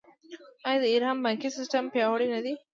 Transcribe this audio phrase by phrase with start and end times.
[0.67, 2.53] آیا د ایران بانکي سیستم پیاوړی نه دی؟